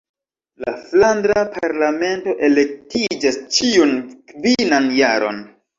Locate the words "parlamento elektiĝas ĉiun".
1.59-3.97